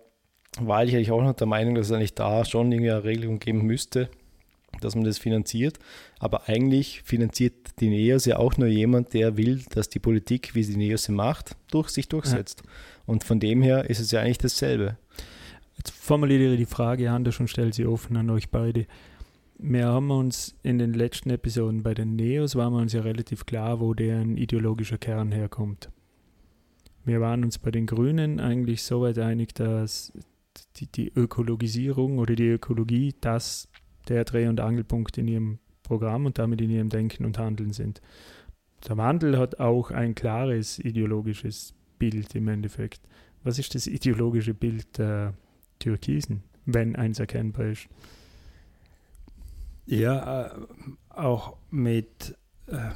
[0.59, 3.39] war ich eigentlich auch noch der Meinung, dass es eigentlich da schon irgendwie eine Regelung
[3.39, 4.09] geben müsste,
[4.81, 5.79] dass man das finanziert.
[6.19, 10.63] Aber eigentlich finanziert die NEOS ja auch nur jemand, der will, dass die Politik, wie
[10.63, 12.63] sie die NEOS macht, durch sich durchsetzt.
[12.65, 12.71] Ja.
[13.07, 14.97] Und von dem her ist es ja eigentlich dasselbe.
[15.77, 18.87] Jetzt formuliere ich die Frage anders und stelle sie offen an euch beide.
[19.59, 23.47] Wir haben uns in den letzten Episoden bei den Neos waren wir uns ja relativ
[23.47, 25.91] klar, wo deren ideologischer Kern herkommt.
[27.05, 30.13] Wir waren uns bei den Grünen eigentlich so weit einig, dass
[30.77, 33.69] die, die Ökologisierung oder die Ökologie das
[34.09, 38.01] der Dreh- und Angelpunkt in ihrem Programm und damit in ihrem Denken und Handeln sind.
[38.89, 43.01] Der Wandel hat auch ein klares ideologisches Bild im Endeffekt.
[43.43, 45.35] Was ist das ideologische Bild der
[45.79, 47.89] Türkisen, wenn eins erkennbar ist?
[49.87, 50.51] Ja, äh,
[51.09, 52.37] auch mit,
[52.67, 52.91] äh,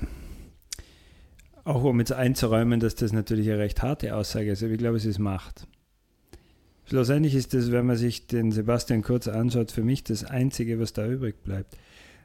[1.64, 4.96] auch um jetzt einzuräumen, dass das natürlich eine recht harte Aussage ist, aber ich glaube,
[4.96, 5.66] es ist Macht.
[6.86, 10.92] Schlussendlich ist das, wenn man sich den Sebastian Kurz anschaut, für mich das Einzige, was
[10.92, 11.76] da übrig bleibt.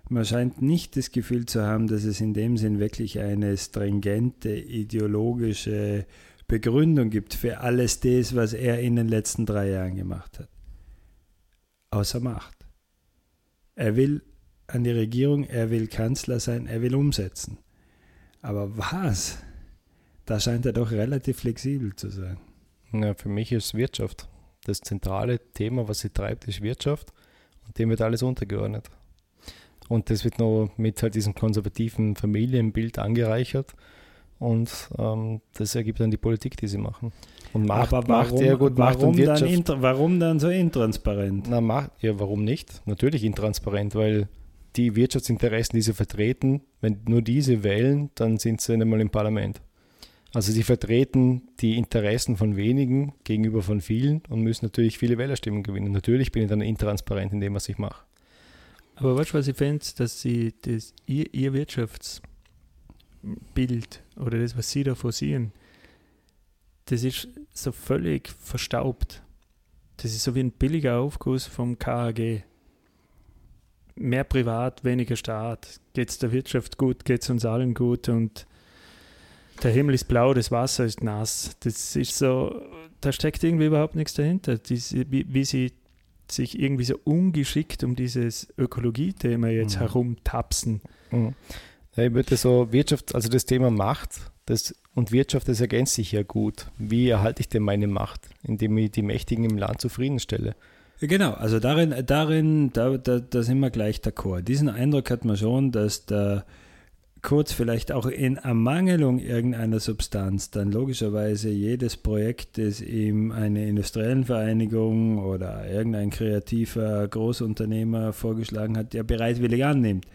[0.10, 4.56] man scheint nicht das Gefühl zu haben, dass es in dem Sinn wirklich eine stringente
[4.56, 6.06] ideologische
[6.48, 10.50] Begründung gibt für alles das, was er in den letzten drei Jahren gemacht hat.
[11.91, 12.65] Außer Macht.
[13.76, 14.24] Er will
[14.67, 17.60] an die Regierung, er will Kanzler sein, er will umsetzen.
[18.41, 19.38] Aber was?
[20.26, 22.38] Da scheint er doch relativ flexibel zu sein.
[22.91, 24.28] Ja, für mich ist Wirtschaft.
[24.65, 27.13] Das zentrale Thema, was sie treibt, ist Wirtschaft.
[27.65, 28.89] Und dem wird alles untergeordnet.
[29.88, 33.74] Und das wird noch mit halt diesem konservativen Familienbild angereichert.
[34.38, 37.12] Und ähm, das ergibt dann die Politik, die sie machen.
[37.52, 41.48] Und macht, Aber warum, macht ja gut, warum, macht dann warum dann so intransparent?
[41.50, 42.82] Na, macht, ja, warum nicht?
[42.86, 44.30] Natürlich intransparent, weil
[44.76, 49.10] die Wirtschaftsinteressen, die sie vertreten, wenn nur diese wählen, dann sind sie nicht mal im
[49.10, 49.62] Parlament.
[50.33, 55.63] Also sie vertreten die Interessen von wenigen gegenüber von vielen und müssen natürlich viele Wählerstimmen
[55.63, 55.91] gewinnen.
[55.91, 58.05] Natürlich bin ich dann intransparent in dem, was ich mache.
[58.95, 64.69] Aber weißt du, was ich fände, dass sie das, ihr, ihr Wirtschaftsbild oder das, was
[64.69, 65.51] sie da forcieren,
[66.85, 69.23] das ist so völlig verstaubt.
[69.97, 72.43] Das ist so wie ein billiger Aufguss vom KAG.
[73.95, 75.79] Mehr privat, weniger Staat.
[75.93, 78.45] Geht es der Wirtschaft gut, geht es uns allen gut und
[79.63, 81.56] der Himmel ist blau, das Wasser ist nass.
[81.62, 82.62] Das ist so,
[83.02, 84.58] da steckt irgendwie überhaupt nichts dahinter.
[84.58, 85.74] Diese, wie, wie sie
[86.32, 89.80] sich irgendwie so ungeschickt um dieses Ökologie-Thema jetzt mhm.
[89.80, 90.82] herumtapsen.
[91.12, 91.34] Mhm.
[91.95, 96.12] Ja, ich würde so Wirtschaft, also das Thema Macht das, und Wirtschaft, das ergänzt sich
[96.12, 96.67] ja gut.
[96.78, 100.56] Wie erhalte ich denn meine Macht, indem ich die Mächtigen im Land zufriedenstelle?
[101.02, 104.41] Genau, also darin, darin da, da, da sind wir gleich d'accord.
[104.41, 106.45] Diesen Eindruck hat man schon, dass der
[107.21, 114.25] kurz vielleicht auch in Ermangelung irgendeiner Substanz dann logischerweise jedes Projekt, das ihm eine industriellen
[114.25, 120.05] Vereinigung oder irgendein kreativer Großunternehmer vorgeschlagen hat, ja bereitwillig annimmt,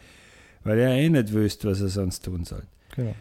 [0.63, 2.63] weil er eh nicht wüsste, was er sonst tun soll.
[2.97, 3.15] Genau.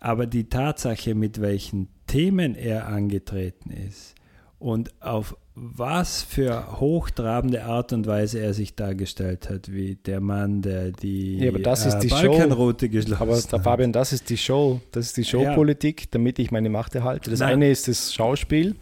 [0.00, 4.14] Aber die Tatsache, mit welchen Themen er angetreten ist
[4.58, 10.62] und auf was für hochtrabende Art und Weise er sich dargestellt hat, wie der Mann,
[10.62, 13.54] der die, ja, aber das ist äh, die Balkanroute geschlossen aber, hat.
[13.54, 14.80] Aber Fabian, das ist die Show.
[14.92, 16.06] Das ist die Showpolitik, ja.
[16.12, 17.30] damit ich meine Macht erhalte.
[17.30, 17.54] Das Nein.
[17.54, 18.76] eine ist das Schauspiel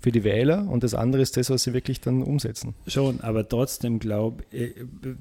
[0.00, 2.74] für die Wähler und das andere ist das, was sie wirklich dann umsetzen.
[2.86, 4.70] Schon, aber trotzdem glaube äh,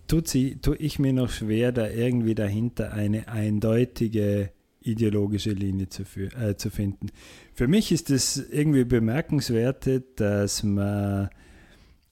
[0.08, 6.04] tut sie, tue ich mir noch schwer, da irgendwie dahinter eine eindeutige ideologische Linie zu,
[6.04, 7.08] äh, zu finden.
[7.54, 11.30] Für mich ist es irgendwie bemerkenswert, dass man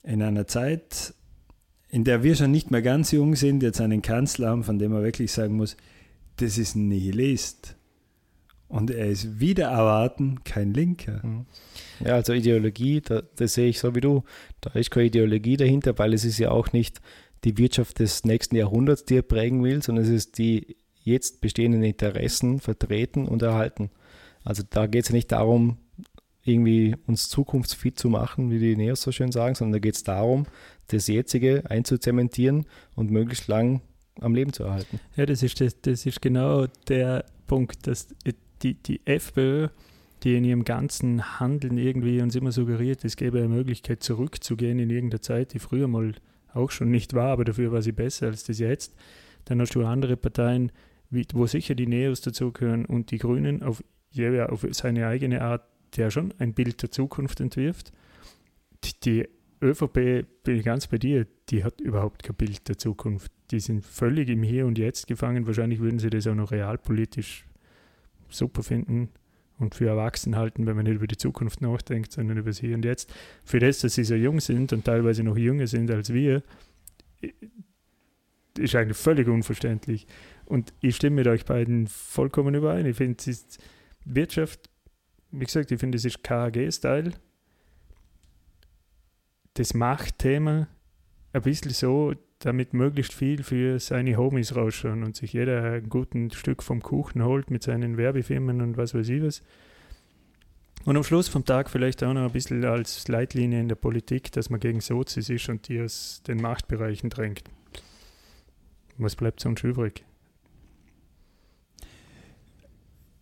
[0.04, 1.14] in einer Zeit,
[1.90, 4.92] in der wir schon nicht mehr ganz jung sind, jetzt einen Kanzler haben, von dem
[4.92, 5.76] man wirklich sagen muss,
[6.38, 7.76] das ist ein Nihilist.
[8.68, 11.26] Und er ist wieder erwarten kein Linker.
[11.26, 11.48] Mhm.
[12.06, 14.24] Ja, also Ideologie, da, das sehe ich so wie du.
[14.62, 17.02] Da ist keine Ideologie dahinter, weil es ist ja auch nicht
[17.44, 20.78] die Wirtschaft des nächsten Jahrhunderts, die er prägen will, sondern es ist die
[21.10, 23.90] jetzt bestehenden Interessen vertreten und erhalten.
[24.44, 25.78] Also da geht es ja nicht darum,
[26.44, 30.04] irgendwie uns zukunftsfit zu machen, wie die Neos so schön sagen, sondern da geht es
[30.04, 30.46] darum,
[30.88, 33.82] das jetzige einzuzementieren und möglichst lang
[34.22, 35.00] am Leben zu erhalten.
[35.16, 38.08] Ja, das ist, das, das ist genau der Punkt, dass
[38.62, 39.70] die, die FPÖ,
[40.24, 44.90] die in ihrem ganzen Handeln irgendwie uns immer suggeriert, es gäbe eine Möglichkeit zurückzugehen in
[44.90, 46.14] irgendeiner Zeit, die früher mal
[46.54, 48.96] auch schon nicht war, aber dafür war sie besser als das jetzt.
[49.46, 50.72] Dann hast du andere Parteien,
[51.10, 55.64] wo sicher die Neos dazugehören und die Grünen auf, jeder auf seine eigene Art,
[55.96, 57.92] der schon ein Bild der Zukunft entwirft.
[59.04, 59.28] Die,
[59.62, 63.32] ÖVP, bin ich ganz bei dir, die hat überhaupt kein Bild der Zukunft.
[63.52, 65.48] Die sind völlig im Hier und Jetzt gefangen.
[65.48, 67.46] Wahrscheinlich würden sie das auch noch realpolitisch
[68.30, 69.10] super finden
[69.58, 72.76] und für erwachsen halten, wenn man nicht über die Zukunft nachdenkt, sondern über das Hier
[72.76, 73.14] und Jetzt.
[73.44, 76.44] Für das, dass sie so jung sind und teilweise noch jünger sind als wir,
[78.58, 80.08] ist eigentlich völlig unverständlich.
[80.50, 82.88] Und ich stimme mit euch beiden vollkommen überein.
[82.88, 83.64] Ich finde, es ist
[84.04, 84.68] Wirtschaft,
[85.30, 87.12] wie gesagt, ich finde, es ist KHG-Style.
[89.54, 90.68] Das Machtthema
[91.34, 96.36] ein bisschen so, damit möglichst viel für seine Homies rausschauen und sich jeder ein gutes
[96.36, 99.44] Stück vom Kuchen holt mit seinen Werbefirmen und was weiß ich was.
[100.86, 104.32] Und am Schluss vom Tag vielleicht auch noch ein bisschen als Leitlinie in der Politik,
[104.32, 107.44] dass man gegen Sozis ist und die aus den Machtbereichen drängt.
[108.98, 110.04] Was bleibt sonst übrig?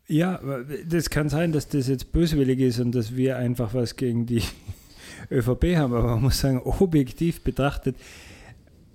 [0.08, 0.40] Ja,
[0.88, 4.42] das kann sein, dass das jetzt böswillig ist und dass wir einfach was gegen die
[5.32, 7.98] ÖVP haben, aber man muss sagen, objektiv betrachtet,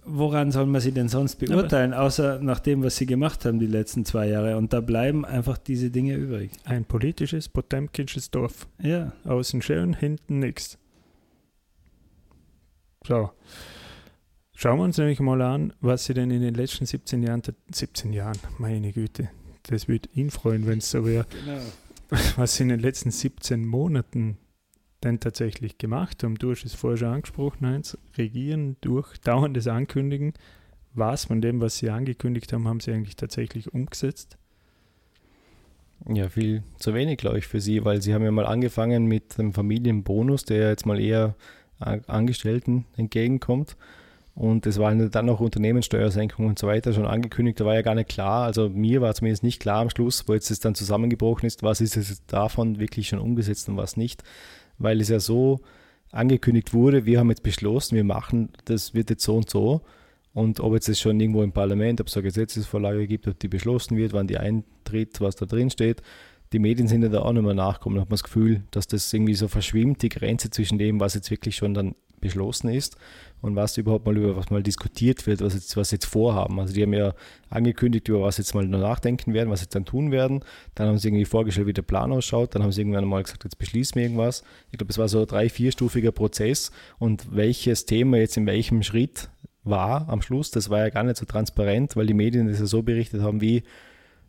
[0.05, 3.59] woran soll man sie denn sonst beurteilen, aber außer nach dem, was sie gemacht haben
[3.59, 4.57] die letzten zwei Jahre?
[4.57, 6.51] Und da bleiben einfach diese Dinge übrig.
[6.64, 8.66] Ein politisches, potemkinsches Dorf.
[8.81, 9.12] Ja.
[9.25, 10.79] Außen schön, hinten nichts.
[13.07, 13.31] So.
[14.55, 18.12] Schauen wir uns nämlich mal an, was sie denn in den letzten 17 Jahren, 17
[18.12, 19.29] Jahren, meine Güte,
[19.64, 21.62] das würde ihn freuen, wenn es so wäre, genau.
[22.37, 24.38] was sie in den letzten 17 Monaten
[25.03, 26.37] denn tatsächlich gemacht haben.
[26.37, 30.33] Du hast es vorher schon angesprochen, Heinz, regieren durch dauerndes Ankündigen.
[30.94, 34.37] Was von dem, was sie angekündigt haben, haben sie eigentlich tatsächlich umgesetzt?
[36.09, 39.38] Ja, viel zu wenig, glaube ich, für sie, weil sie haben ja mal angefangen mit
[39.38, 41.37] einem Familienbonus, der jetzt mal eher
[41.79, 43.77] Angestellten entgegenkommt.
[44.35, 47.61] Und es waren dann noch Unternehmenssteuersenkungen und so weiter schon angekündigt.
[47.61, 50.33] Da war ja gar nicht klar, also mir war zumindest nicht klar am Schluss, wo
[50.33, 54.23] jetzt es dann zusammengebrochen ist, was ist es davon wirklich schon umgesetzt und was nicht.
[54.79, 55.61] Weil es ja so
[56.12, 59.83] angekündigt wurde, wir haben jetzt beschlossen, wir machen, das wird jetzt so und so.
[60.35, 63.49] Und ob jetzt es schon irgendwo im Parlament, ob es eine Gesetzesvorlage gibt, ob die
[63.49, 66.03] beschlossen wird, wann die eintritt, was da drin steht,
[66.55, 67.97] die Medien sind ja da auch nicht mehr nachkommen.
[67.97, 71.14] Da hat man das Gefühl, dass das irgendwie so verschwimmt, die Grenze zwischen dem, was
[71.14, 72.96] jetzt wirklich schon dann beschlossen ist
[73.42, 76.58] und was überhaupt mal über was mal diskutiert wird, was jetzt, was jetzt vorhaben.
[76.58, 77.12] Also die haben ja
[77.50, 80.42] angekündigt, über was jetzt mal nachdenken werden, was jetzt dann tun werden.
[80.74, 82.54] Dann haben sie irgendwie vorgestellt, wie der Plan ausschaut.
[82.54, 84.42] Dann haben sie irgendwann mal gesagt, jetzt beschließen wir irgendwas.
[84.70, 88.82] Ich glaube, es war so ein drei-, vierstufiger Prozess und welches Thema jetzt in welchem
[88.82, 89.28] Schritt
[89.64, 92.66] war am Schluss, das war ja gar nicht so transparent, weil die Medien das ja
[92.66, 93.62] so berichtet haben, wie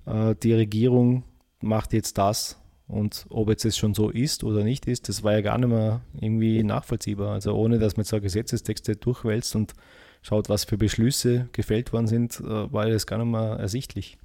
[0.05, 1.23] äh, die Regierung
[1.61, 5.33] macht jetzt das und ob jetzt es schon so ist oder nicht ist, das war
[5.33, 7.33] ja gar nicht mehr irgendwie nachvollziehbar.
[7.33, 9.73] Also ohne, dass man so Gesetzestexte durchwälzt und
[10.21, 14.17] schaut, was für Beschlüsse gefällt worden sind, äh, war das gar nicht mehr ersichtlich.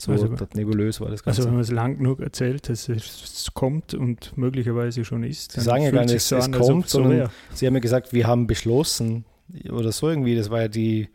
[0.00, 1.40] So also, nebulös war das Ganze.
[1.40, 5.52] Also wenn man es lang genug erzählt, dass es kommt und möglicherweise schon ist.
[5.52, 7.80] Sie sagen ja gar nicht, es, so es an, kommt, sondern so Sie haben ja
[7.80, 9.24] gesagt, wir haben beschlossen
[9.68, 11.08] oder so irgendwie, das war ja die,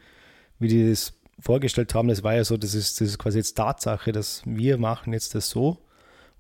[0.59, 3.55] wie die das vorgestellt haben, das war ja so, das ist, das ist quasi jetzt
[3.55, 5.77] Tatsache, dass wir machen jetzt das so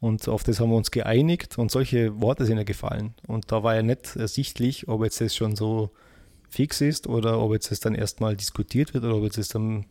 [0.03, 3.13] und auf das haben wir uns geeinigt und solche Worte sind ja gefallen.
[3.25, 5.91] Und da war ja nicht ersichtlich, ob jetzt das schon so
[6.49, 9.85] fix ist oder ob jetzt das dann erstmal diskutiert wird oder ob jetzt das dann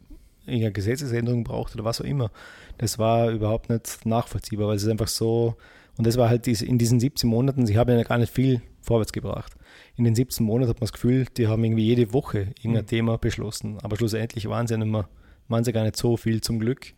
[0.44, 2.30] irgendeine Gesetzesänderung braucht oder was auch immer.
[2.76, 5.56] Das war überhaupt nicht nachvollziehbar, weil es ist einfach so,
[5.96, 9.14] und das war halt in diesen 17 Monaten, sie haben ja gar nicht viel vorwärts
[9.14, 9.54] gebracht.
[9.96, 12.88] In den 17 Monaten hat man das Gefühl, die haben irgendwie jede Woche irgendein mhm.
[12.88, 13.78] Thema beschlossen.
[13.80, 15.08] Aber schlussendlich waren sie ja nicht mehr,
[15.48, 16.92] waren sie gar nicht so viel zum Glück.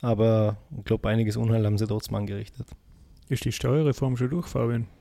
[0.00, 2.66] Aber ich glaube, einiges Unheil haben sie trotzdem angerichtet.
[3.28, 4.86] Ist die Steuerreform schon durch, Fabian?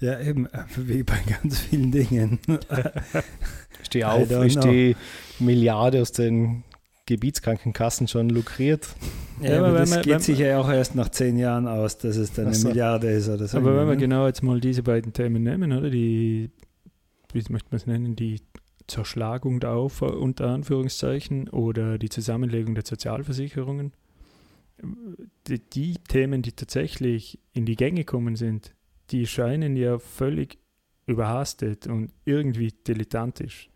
[0.00, 2.38] Ja, eben, wie bei ganz vielen Dingen.
[3.80, 4.96] ist die, auf, ist die
[5.38, 6.64] Milliarde aus den
[7.06, 8.88] Gebietskrankenkassen schon lukriert?
[9.40, 12.16] Ja, aber, aber das man, geht sich ja auch erst nach zehn Jahren aus, dass
[12.16, 12.66] es dann so.
[12.66, 13.56] eine Milliarde ist oder so.
[13.56, 16.50] Aber wenn wir genau jetzt mal diese beiden Themen nehmen, oder die,
[17.32, 18.40] wie möchte man es nennen, die
[18.86, 23.92] Zerschlagung der Aufer unter Anführungszeichen oder die Zusammenlegung der Sozialversicherungen.
[25.46, 28.74] Die, die, Themen, die tatsächlich in die Gänge gekommen sind,
[29.10, 30.58] die scheinen ja völlig
[31.06, 33.70] überhastet und irgendwie dilettantisch.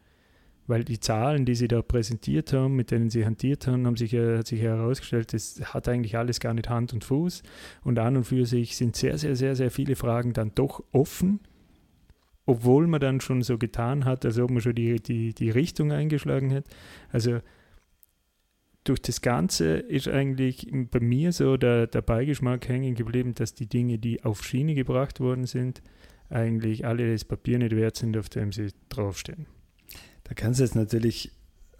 [0.66, 4.14] Weil die Zahlen, die sie da präsentiert haben, mit denen sie hantiert haben, haben sich,
[4.14, 7.42] hat sich herausgestellt, das hat eigentlich alles gar nicht Hand und Fuß.
[7.84, 11.40] Und an und für sich sind sehr, sehr, sehr, sehr viele Fragen dann doch offen
[12.48, 15.92] obwohl man dann schon so getan hat, als ob man schon die, die, die Richtung
[15.92, 16.64] eingeschlagen hat.
[17.12, 17.40] Also
[18.84, 23.66] durch das Ganze ist eigentlich bei mir so der, der Beigeschmack hängen geblieben, dass die
[23.66, 25.82] Dinge, die auf Schiene gebracht worden sind,
[26.30, 29.44] eigentlich alle das Papier nicht wert sind, auf dem sie draufstehen.
[30.24, 31.30] Da kannst du jetzt natürlich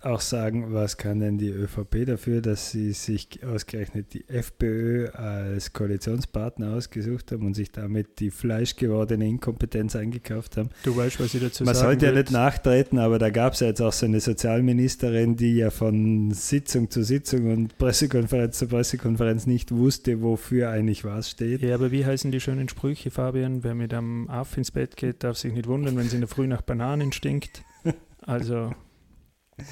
[0.00, 5.72] auch sagen, was kann denn die ÖVP dafür, dass sie sich ausgerechnet die FPÖ als
[5.72, 10.70] Koalitionspartner ausgesucht haben und sich damit die fleischgewordene Inkompetenz eingekauft haben.
[10.84, 13.66] Du weißt, was ich dazu Man sollte ja nicht nachtreten, aber da gab es ja
[13.68, 19.46] jetzt auch so eine Sozialministerin, die ja von Sitzung zu Sitzung und Pressekonferenz zu Pressekonferenz
[19.46, 21.61] nicht wusste, wofür eigentlich was steht.
[21.62, 23.64] Ja, aber wie heißen die schönen Sprüche, Fabian?
[23.64, 26.28] Wer mit einem Aff ins Bett geht, darf sich nicht wundern, wenn es in der
[26.28, 27.62] Früh nach Bananen stinkt.
[28.20, 28.72] Also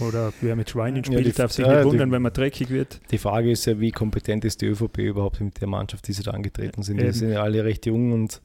[0.01, 3.01] oder wer mit Schweinen spielt, ja, darf sich nicht wundern, die, wenn man dreckig wird.
[3.11, 6.23] Die Frage ist ja, wie kompetent ist die ÖVP überhaupt mit der Mannschaft, die sie
[6.23, 7.01] da angetreten sind.
[7.01, 8.41] Die sind ja alle recht jung und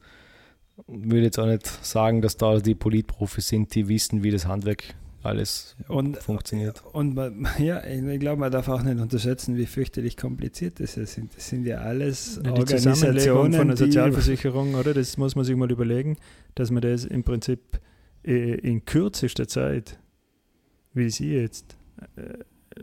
[0.86, 4.94] würde jetzt auch nicht sagen, dass da die Politprofis sind, die wissen, wie das Handwerk
[5.22, 6.82] alles und, funktioniert.
[6.92, 11.34] Und man, ja, ich glaube, man darf auch nicht unterschätzen, wie fürchterlich kompliziert das sind.
[11.36, 14.94] Das sind ja alles ja, die Organisationen von der Sozialversicherung, oder?
[14.94, 16.16] Das muss man sich mal überlegen,
[16.54, 17.60] dass man das im Prinzip
[18.24, 19.98] äh, in kürzester Zeit
[20.94, 21.76] wie sie jetzt
[22.16, 22.82] äh,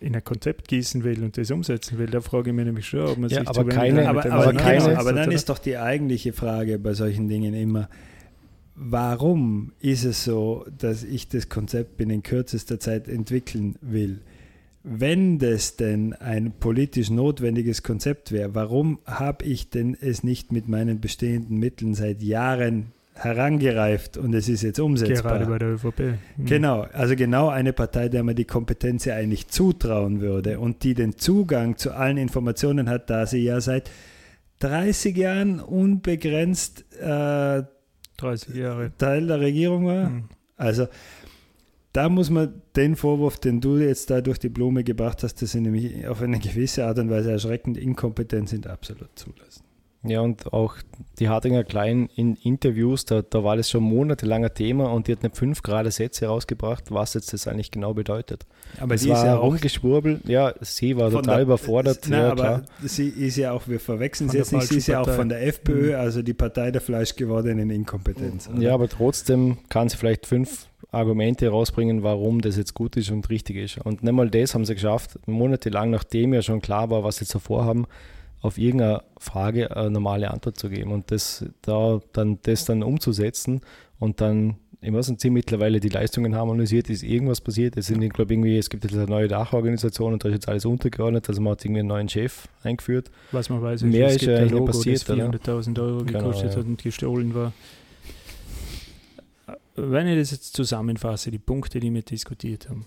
[0.00, 3.00] in ein Konzept gießen will und das umsetzen will, da frage ich mich nämlich schon,
[3.00, 5.58] ob man ja, sich aber zu keine, aber, aber, aber, keine, aber dann ist doch
[5.58, 7.88] die eigentliche Frage bei solchen Dingen immer,
[8.74, 14.20] warum ist es so, dass ich das Konzept binnen kürzester Zeit entwickeln will?
[14.82, 20.68] Wenn das denn ein politisch notwendiges Konzept wäre, warum habe ich denn es nicht mit
[20.68, 22.92] meinen bestehenden Mitteln seit Jahren
[23.22, 25.38] herangereift und es ist jetzt umsetzbar.
[25.38, 26.00] Gerade bei der ÖVP.
[26.36, 26.46] Mhm.
[26.46, 30.94] Genau, also genau eine Partei, der man die Kompetenz ja eigentlich zutrauen würde und die
[30.94, 33.90] den Zugang zu allen Informationen hat, da sie ja seit
[34.60, 37.62] 30 Jahren unbegrenzt äh,
[38.16, 40.10] 30 Jahre Teil der Regierung war.
[40.10, 40.24] Mhm.
[40.56, 40.88] Also
[41.92, 45.52] da muss man den Vorwurf, den du jetzt da durch die Blume gebracht hast, dass
[45.52, 49.49] sie nämlich auf eine gewisse Art und Weise erschreckend inkompetent sind, absolut zulassen.
[50.02, 50.76] Ja, und auch
[51.18, 55.22] die Hartinger Klein in Interviews, da, da war das schon monatelanger Thema und die hat
[55.22, 58.46] nicht fünf gerade Sätze rausgebracht, was jetzt das eigentlich genau bedeutet.
[58.80, 62.06] Aber es die war ist ja auch rumgeschwurbelt, ja, sie war total der, überfordert.
[62.08, 62.62] Na, ja, aber klar.
[62.82, 65.46] sie ist ja auch, wir verwechseln sie jetzt nicht, sie ist ja auch von der.
[65.46, 65.94] FPÖ, Mhm.
[65.96, 68.48] also die Partei der fleischgewordenen Inkompetenz.
[68.48, 68.58] oder?
[68.62, 73.28] Ja, aber trotzdem kann sie vielleicht fünf Argumente rausbringen, warum das jetzt gut ist und
[73.28, 73.78] richtig ist.
[73.84, 77.26] Und nicht mal das haben sie geschafft, monatelang, nachdem ja schon klar war, was sie
[77.26, 77.86] zuvor haben,
[78.40, 83.60] auf irgendeine Frage eine normale Antwort zu geben und das da dann das dann umzusetzen
[83.98, 87.76] und dann ich weiß nicht, sie mittlerweile die Leistungen harmonisiert, ist irgendwas passiert.
[87.76, 90.48] Es sind, ich glaube, irgendwie, es gibt jetzt eine neue Dachorganisation und da ist jetzt
[90.48, 93.10] alles untergeordnet, also man hat irgendwie einen neuen Chef eingeführt.
[93.30, 95.28] Was man weiß, Mehr es ist ja ein Logo, passiert, das oder?
[95.28, 96.56] 400.000 Euro Genau, gekostet ja.
[96.58, 97.52] hat und gestohlen war.
[99.76, 102.86] Wenn ich das jetzt zusammenfasse, die Punkte, die wir diskutiert haben,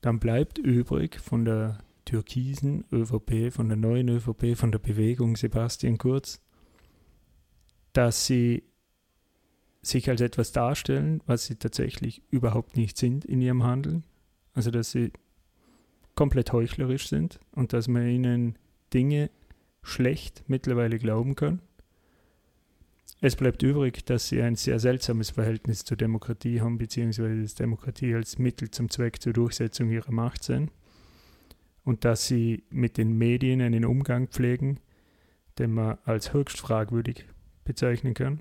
[0.00, 5.98] dann bleibt übrig von der türkisen ÖVP, von der neuen ÖVP, von der Bewegung Sebastian
[5.98, 6.42] Kurz,
[7.92, 8.64] dass sie
[9.82, 14.04] sich als etwas darstellen, was sie tatsächlich überhaupt nicht sind in ihrem Handeln.
[14.54, 15.12] Also dass sie
[16.14, 18.58] komplett heuchlerisch sind und dass man ihnen
[18.92, 19.30] Dinge
[19.82, 21.60] schlecht mittlerweile glauben kann.
[23.20, 28.14] Es bleibt übrig, dass sie ein sehr seltsames Verhältnis zur Demokratie haben, beziehungsweise dass Demokratie
[28.14, 30.70] als Mittel zum Zweck zur Durchsetzung ihrer Macht sein.
[31.84, 34.78] Und dass sie mit den Medien einen Umgang pflegen,
[35.58, 37.26] den man als höchst fragwürdig
[37.64, 38.40] bezeichnen kann.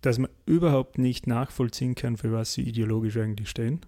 [0.00, 3.80] Dass man überhaupt nicht nachvollziehen kann, für was sie ideologisch eigentlich stehen.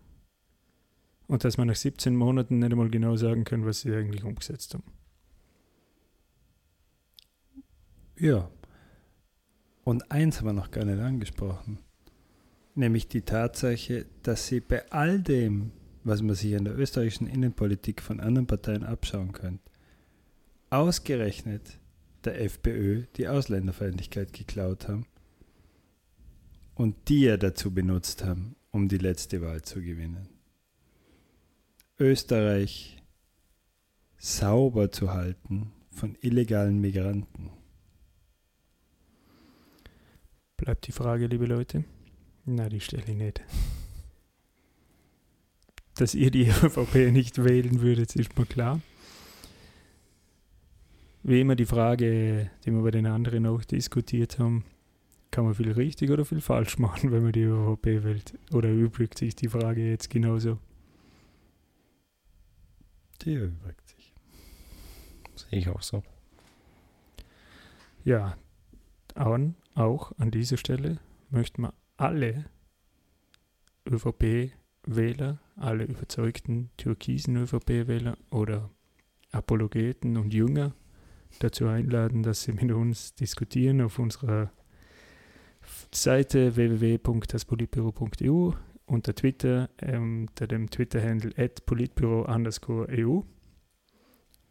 [1.26, 4.74] Und dass man nach 17 Monaten nicht einmal genau sagen kann, was sie eigentlich umgesetzt
[4.74, 4.84] haben.
[8.18, 8.50] Ja.
[9.84, 11.78] Und eins haben wir noch gar nicht angesprochen,
[12.74, 15.72] nämlich die Tatsache, dass sie bei all dem,
[16.04, 19.70] was man sich an der österreichischen Innenpolitik von anderen Parteien abschauen könnte,
[20.70, 21.78] ausgerechnet
[22.24, 25.06] der FPÖ die Ausländerfeindlichkeit geklaut haben
[26.74, 30.28] und die ja dazu benutzt haben, um die letzte Wahl zu gewinnen.
[31.98, 33.02] Österreich
[34.18, 37.50] sauber zu halten von illegalen Migranten.
[40.56, 41.84] Bleibt die Frage, liebe Leute?
[42.44, 43.42] Na, die stelle ich nicht.
[45.96, 48.80] Dass ihr die ÖVP nicht wählen würdet, ist mir klar.
[51.22, 54.64] Wie immer die Frage, die wir bei den anderen auch diskutiert haben,
[55.30, 58.38] kann man viel richtig oder viel falsch machen, wenn man die ÖVP wählt?
[58.52, 60.58] Oder übrigt sich die Frage jetzt genauso?
[63.22, 64.12] Die erübrigt sich.
[65.34, 66.02] Sehe ich auch so.
[68.04, 68.36] Ja,
[69.14, 70.98] an, auch an dieser Stelle
[71.30, 72.44] möchten wir alle
[74.86, 78.70] ÖVP-Wähler, alle überzeugten türkisen ÖVP-Wähler oder
[79.32, 80.74] Apologeten und Jünger
[81.40, 84.52] dazu einladen, dass sie mit uns diskutieren auf unserer
[85.92, 88.52] Seite www.daspolitbüro.eu
[88.86, 91.32] unter Twitter ähm, unter dem Twitter-Handle
[92.90, 93.20] EU.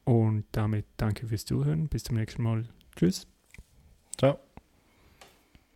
[0.05, 1.87] Und damit danke fürs Zuhören.
[1.87, 2.67] Bis zum nächsten Mal.
[2.95, 3.25] Tschüss.
[4.17, 4.39] Ciao.